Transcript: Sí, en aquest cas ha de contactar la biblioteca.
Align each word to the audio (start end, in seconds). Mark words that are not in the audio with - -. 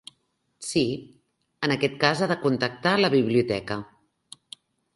Sí, 0.67 0.81
en 1.67 1.75
aquest 1.75 1.99
cas 2.05 2.25
ha 2.25 2.29
de 2.33 2.39
contactar 2.47 2.97
la 3.05 3.13
biblioteca. 3.19 3.81